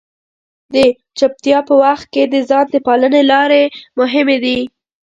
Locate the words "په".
1.67-1.73